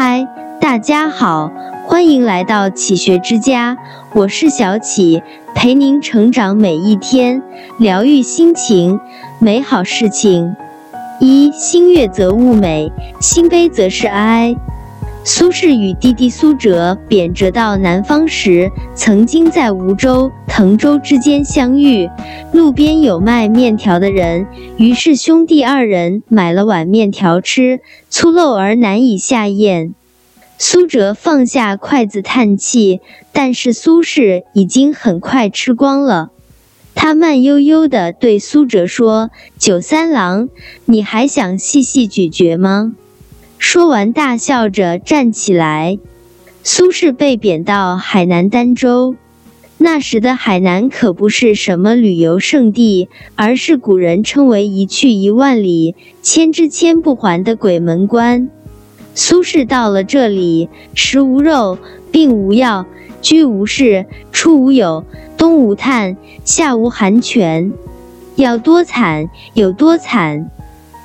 [0.00, 0.28] 嗨，
[0.60, 1.50] 大家好，
[1.84, 3.76] 欢迎来到启学之家，
[4.14, 5.20] 我是小启，
[5.56, 7.42] 陪您成长每一天，
[7.80, 9.00] 疗愈心情，
[9.40, 10.54] 美好事情。
[11.18, 14.54] 一心悦则物美，心悲则是哀。
[15.30, 22.08] 苏轼与弟弟苏辙贬谪到南方时，曾经在梧州、滕州之间相遇。
[22.50, 24.46] 路边有卖面条的人，
[24.78, 29.92] 于是兄弟二人买了碗面条吃，粗陋而难以下咽。
[30.56, 36.30] 苏辙放下筷子叹气，但是苏轼已经很快吃光了。
[36.94, 39.28] 他慢悠悠地对苏辙说
[39.60, 40.48] ：“九三郎，
[40.86, 42.94] 你还想细细咀嚼吗？”
[43.58, 45.98] 说完，大笑着站起来。
[46.62, 49.16] 苏轼被贬到海南儋州。
[49.80, 58.48] 那时的海南可不是什么旅游胜地，而是古人称为“一去一万里，千之千不还”的鬼门关。
[59.14, 61.78] 苏轼到了这里，食无肉，
[62.10, 62.86] 病无药，
[63.22, 65.04] 居无室，出无友，
[65.36, 67.72] 冬无炭，夏无寒泉，
[68.34, 70.50] 要多惨有多惨。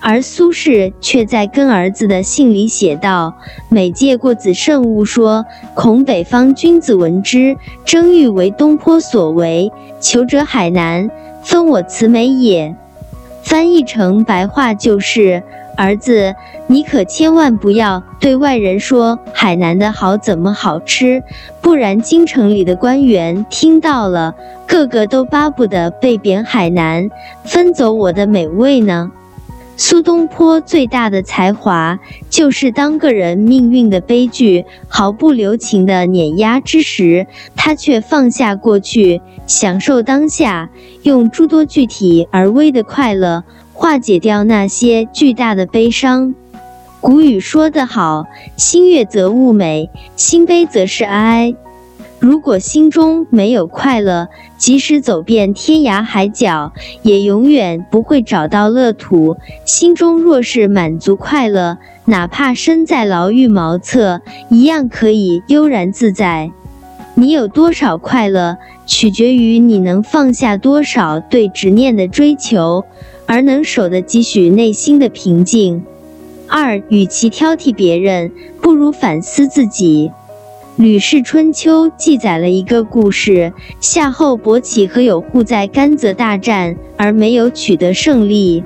[0.00, 3.34] 而苏轼却在跟儿子的信里写道
[3.68, 11.10] ：“每借过子慎勿说，恐北方君子闻之，争欲为东坡所为，求者海南，
[11.42, 12.74] 分我慈美也。”
[13.42, 15.42] 翻译成白话就是
[15.76, 16.34] ：“儿子，
[16.68, 21.22] 你可千万不要对外人说海南的好怎么好吃，
[21.60, 24.34] 不然京城里的官员听到了，
[24.66, 27.10] 个个都巴不得被贬海南，
[27.44, 29.10] 分走我的美味呢。”
[29.80, 40.68] 苏东坡最大的才华，就是当个人命运的悲剧毫不留情的碾压之时，他却放下过去，享受当下，
[41.04, 46.34] 用诸多具体而微的快乐化解掉那些巨大的悲伤。
[47.00, 48.24] 古语说得好
[48.58, 51.54] ：“心悦则物美，心悲则是哀。”
[52.20, 59.36] 如果心中没有快乐，即使走遍天涯海角，也永远不会找到乐土。
[59.64, 64.20] 心中若是满足快乐，哪怕身在牢狱茅厕，
[64.50, 66.50] 一样可以悠然自在。
[67.14, 72.84] 你有多少快乐，取决于你能放下多少对执念的追求，
[73.26, 75.84] 而能守得几许内心的平静。
[76.48, 80.10] 二，与其挑剔别人，不如反思自己。
[80.78, 88.62] 《吕氏春秋》记载了一个故事：夏后伯起和有扈在甘泽大战，而没有取得胜利。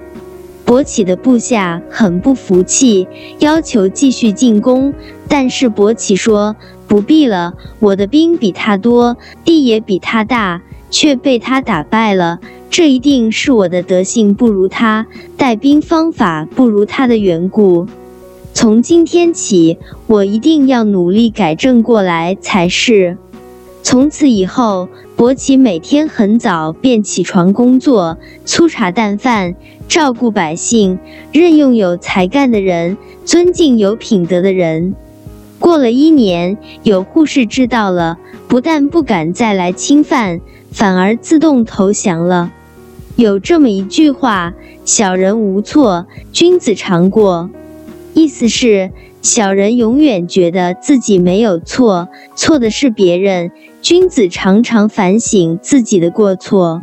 [0.66, 3.08] 伯起的部下很不服气，
[3.38, 4.92] 要求继续进攻，
[5.26, 6.54] 但是伯起说
[6.86, 12.40] ：“不必了，我的兵比他多，地也比他大，却被他打败了。
[12.68, 15.06] 这一定是我的德性不如他，
[15.38, 17.86] 带兵方法不如他的缘故。”
[18.54, 23.16] 从今天起，我一定要努力改正过来才是。
[23.82, 29.54] 从此以后，伯奇每天很早便起床工作，粗茶淡饭，
[29.88, 30.98] 照顾百姓，
[31.32, 34.94] 任用有才干的人，尊敬有品德的人。
[35.58, 42.52] 过了一年，有护士知道了，不但不敢再来侵犯，反而自动投降了。
[43.16, 44.54] 有这么一句话
[44.84, 47.50] ：“小人无错，君子常过。”
[48.14, 48.90] 意思是，
[49.22, 53.50] 小人永远觉得自己没有错，错的是别人；
[53.80, 56.82] 君子常常反省自己的过错。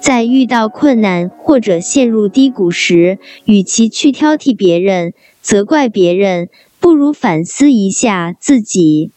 [0.00, 6.48] 在遇到困难或者陷入低谷时，与其去挑剔别人、责怪别人，
[6.78, 9.10] 不如反思一下自己，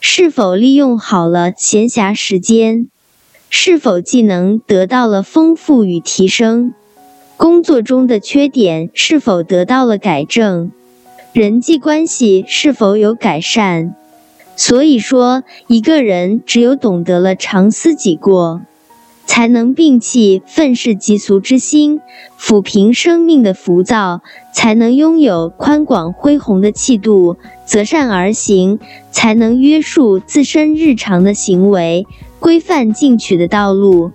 [0.00, 2.88] 是否利用好了闲暇时间，
[3.50, 6.72] 是否技能得到了丰富与提升，
[7.36, 10.70] 工作中的缺点是否得到了改正。
[11.32, 13.94] 人际关系是否有改善？
[14.54, 18.60] 所以说，一个人只有懂得了常思己过，
[19.24, 22.02] 才能摒弃愤世嫉俗之心，
[22.38, 24.20] 抚平生命的浮躁，
[24.52, 28.78] 才能拥有宽广恢宏的气度，择善而行，
[29.10, 32.06] 才能约束自身日常的行为，
[32.40, 34.10] 规范进取的道路。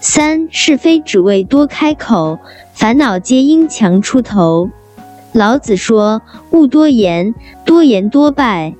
[0.00, 2.40] 三是非只为多开口，
[2.72, 4.70] 烦恼皆因强出头。
[5.32, 7.34] 老子说：“勿多言，
[7.64, 8.74] 多言多败。”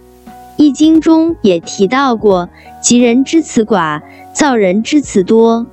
[0.61, 2.49] 《易经》中也提到过
[2.83, 4.03] ：“吉人之辞寡，
[4.35, 5.67] 造人之辞多。”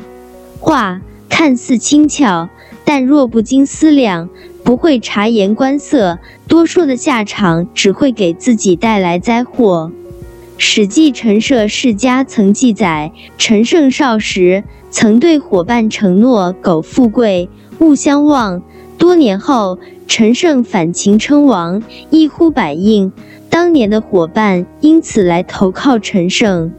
[0.60, 2.50] 话看似轻巧，
[2.84, 4.30] 但若不经思量，
[4.64, 9.92] 不会察言观色，多说的下场只会给自己带来灾祸。
[10.58, 17.50] 《史记·陈涉世家》曾记载，陈胜少时曾对伙伴承诺：“苟富贵，
[17.80, 18.62] 勿相忘。”
[18.98, 19.78] 多年后，
[20.08, 23.12] 陈胜反秦称王，一呼百应。
[23.50, 26.72] 当年的伙伴因此来投靠陈胜。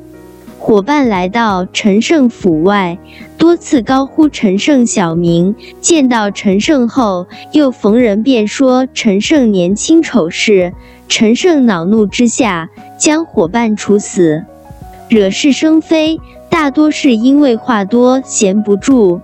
[0.59, 2.99] 伙伴来到陈胜府外，
[3.39, 5.55] 多次高呼陈胜小名。
[5.81, 10.73] 见到陈胜后，又逢人便说陈胜年轻丑事。
[11.09, 14.45] 陈胜恼怒之下，将伙伴处死。
[15.09, 16.19] 惹是生非，
[16.51, 19.21] 大多是因为话多闲不住，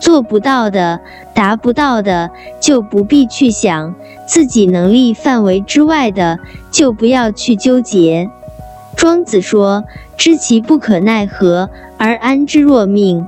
[0.00, 0.98] 做不到的、
[1.32, 3.94] 达不到的，就不必去想；
[4.26, 6.40] 自己能力范围之外的，
[6.72, 8.28] 就不要去纠结。
[8.96, 9.84] 庄子说。
[10.20, 13.24] 知其不可奈何而安之若命。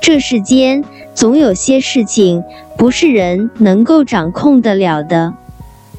[0.00, 2.44] 这世间总有些事情
[2.78, 5.34] 不是人能够掌控得了的。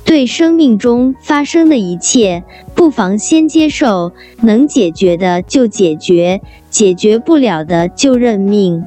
[0.05, 8.85] 对生命中发生的一切，不妨先接受，能解决的就解决，解决不了的就认命。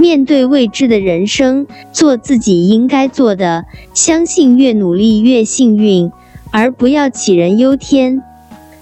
[0.00, 6.10] 面对未知的人生，做自己应该做的，相信越努力越幸运，
[6.50, 8.22] 而不要杞人忧天。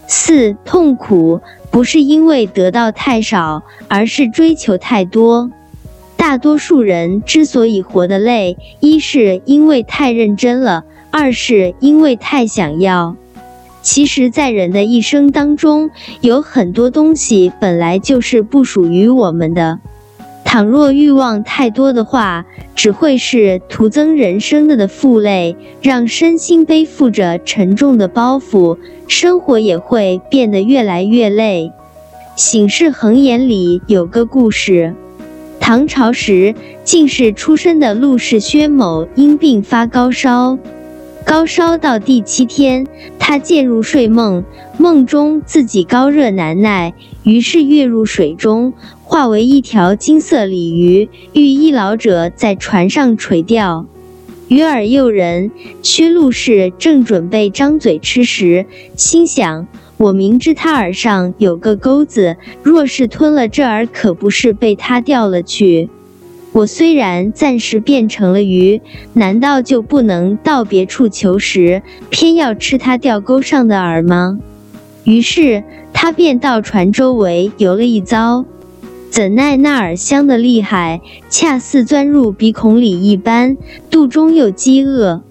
[0.06, 1.40] 四痛苦。
[1.70, 5.50] 不是因为得到太少，而是追求太多。
[6.16, 13.16] 大多数人之所以活得累，一是因为太认真了，二是因为太想要。
[13.82, 15.90] 其实，在人的一生当中，
[16.22, 19.78] 有很多东西本来就是不属于我们的。
[20.50, 31.70] 倘若欲望太多的话，只会是徒增人生的的负累，让身心背负着沉重的包袱，生活也会变得越来越累。
[32.40, 34.94] 《醒世恒言》里有个故事：
[35.60, 40.56] 唐朝时，进士出身的陆氏薛某因病发高烧，
[41.26, 42.86] 高烧到第七天，
[43.18, 44.42] 他渐入睡梦，
[44.78, 48.72] 梦中自己高热难耐，于是跃入水中。
[49.08, 53.86] 化为一条金色鲤鱼，遇一老者在船上垂钓，
[54.48, 55.50] 鱼饵诱人。
[55.82, 58.66] 薛禄氏正准备张嘴吃时，
[58.96, 59.66] 心想：
[59.96, 65.88] 我明知他饵上有个钩子，若是吞了这饵，可不是被他钓了去。
[66.52, 68.82] 我虽然暂时变成了鱼，
[69.14, 71.80] 难道就不能到别处求食，
[72.10, 74.38] 偏要吃他钓钩上的饵吗？
[75.04, 75.64] 于是
[75.94, 78.44] 他便到船周围游了一遭。
[79.10, 81.00] 怎奈那饵香的厉害，
[81.30, 83.56] 恰似钻入鼻孔里一般，
[83.90, 85.22] 肚中又饥饿，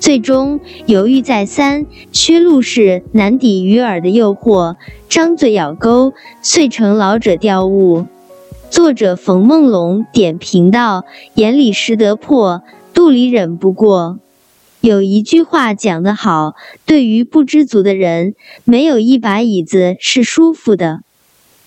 [0.00, 4.76] 最终犹豫再三，薛禄氏难抵鱼饵的诱惑，
[5.08, 8.06] 张嘴咬钩，遂成老者钓物。
[8.70, 12.62] 作者冯梦龙点评道：“眼里识得破，
[12.94, 14.18] 肚里忍不过。”
[14.80, 16.54] 有一句话讲得好
[16.86, 18.34] ：“对于不知足的人，
[18.64, 21.00] 没有一把椅子是舒服的。”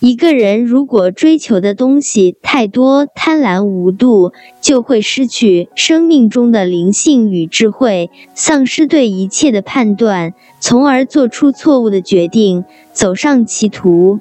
[0.06, 14.20] 一个人如果追求的东西太多，贪婪无度，就会失去生命中的灵性与智慧，丧失对一切的判断，从而做出错误的决定，走上歧途。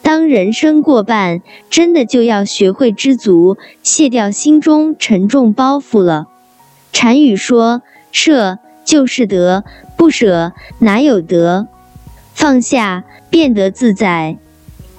[0.00, 6.28] 当人生过半，真的就要学会知足，卸掉心中沉重包袱了。
[6.94, 9.64] 禅语说：“舍就是得，
[9.98, 11.68] 不舍哪有得？
[12.32, 14.38] 放下，变得自在。”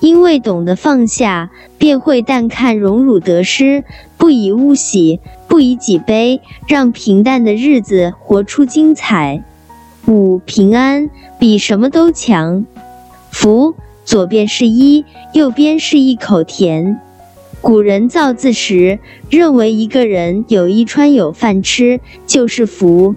[0.01, 3.85] 因为懂得放下，便会淡看荣辱得失，
[4.17, 9.43] 不以物喜，不以己悲，让平淡的日子活出精彩。
[10.07, 12.65] 五平安比什么都强。
[13.29, 16.99] 福左边是一，右边是一口甜。
[17.61, 18.97] 古人造字时
[19.29, 23.15] 认为，一个人有衣穿有饭吃就是福。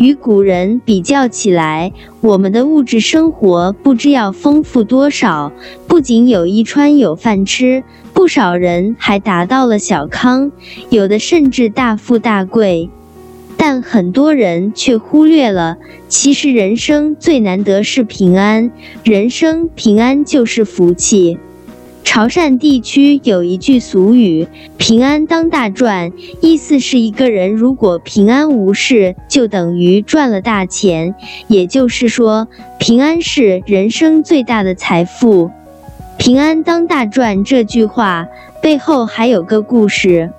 [0.00, 1.92] 与古人比较起来，
[2.22, 5.52] 我们的物质生活不知要丰富多少。
[5.86, 10.52] 不仅有衣穿有饭吃，不少人还达到了小康，
[10.88, 12.88] 有的甚至大富大贵。
[13.58, 15.76] 但很多人却忽略了，
[16.08, 18.70] 其实人生最难得是平安，
[19.04, 21.36] 人生平安就是福气。
[22.02, 26.10] 潮汕地区有一句俗语：“平安当大赚”，
[26.42, 31.14] 意思是一个人如果平安无事，就等于赚了大钱。
[31.46, 35.50] 也就是说，平安是人生最大的财富。
[36.18, 38.26] 平安当大赚这句话
[38.60, 40.30] 背后还有个故事：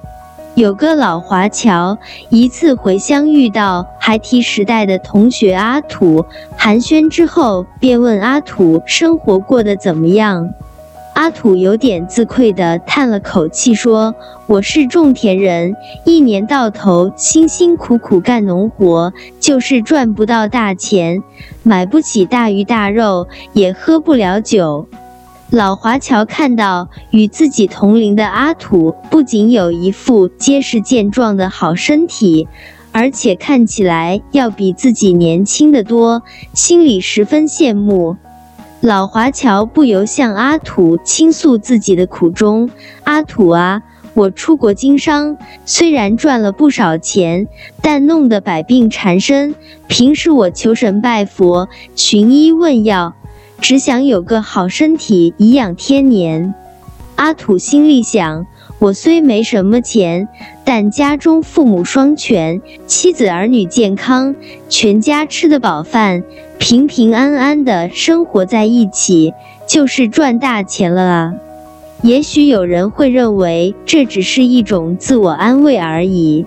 [0.55, 1.97] 有个老华侨
[2.29, 6.25] 一次回乡，遇到孩提时代的同学阿土，
[6.57, 10.49] 寒暄之后，便问阿土生活过得怎么样。
[11.21, 14.15] 阿土有点自愧地叹了口气，说
[14.49, 21.21] ：“我是种田人，一年到头辛辛苦苦干农活，就是赚不到大钱，
[21.61, 24.87] 买不起大鱼大肉，也喝不了酒。”
[25.51, 32.47] 老华侨看到与自己同龄的阿土，不仅有一副结实健壮的好身体，
[32.91, 36.23] 而且看起来要比自己年轻的多，
[36.55, 38.17] 心里十分羡慕。
[38.81, 42.67] 老华侨不由向阿土倾诉自己的苦衷
[43.05, 43.83] ：“阿土啊，
[44.15, 47.47] 我出国经商，虽然赚了不少钱，
[47.79, 49.53] 但弄得百病缠身。
[49.87, 53.13] 平时我求神拜佛，寻医问药，
[53.59, 56.55] 只想有个好身体颐养天年。”
[57.17, 58.47] 阿土心里想。
[58.79, 60.27] 我虽没什么钱，
[60.63, 64.35] 但家中父母双全，妻子儿女健康，
[64.69, 66.23] 全家吃得饱饭，
[66.61, 69.33] 平平安安的生活在一起，
[69.67, 71.33] 就是赚大钱了啊！
[72.03, 76.45] 也许有人会认为这只是一种自我安慰而已，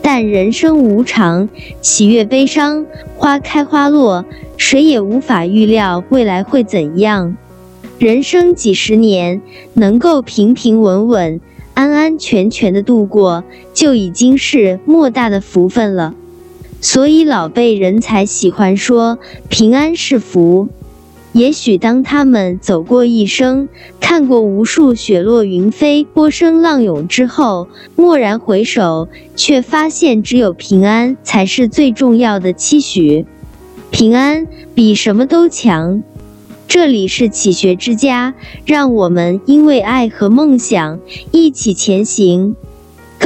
[0.00, 1.48] 但人生无常，
[1.82, 4.24] 喜悦悲伤，花开花落，
[4.56, 7.36] 谁也无法预料未来会怎样。
[7.98, 9.42] 人生几十年，
[9.74, 11.40] 能够平平稳稳。
[11.74, 13.42] 安安全全的度过，
[13.74, 16.14] 就已经是莫大的福分了。
[16.80, 19.18] 所以老辈人才喜欢说
[19.48, 20.68] 平安是福。
[21.32, 23.68] 也许当他们走过一生，
[24.00, 33.26] 看过无数雪落云飞、波声浪涌之后，蓦然回首，却发现只有平安才是最重要的期许。
[33.92, 36.02] 平安比什么都强。
[36.66, 38.34] 这里是启学之家，
[38.64, 40.98] 让我们因为爱和梦想
[41.30, 42.56] 一起前行。